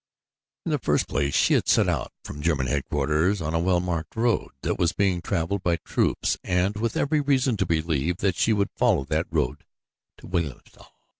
[0.65, 4.15] In the first place she had set out from German headquarters on a well marked
[4.15, 8.51] road that was being traveled by troops and with every reason to believe that she
[8.51, 9.63] would follow that road
[10.17, 10.87] to Wilhelmstal.